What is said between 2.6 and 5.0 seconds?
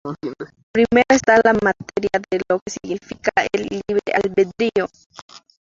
que significa el “libre albedrío".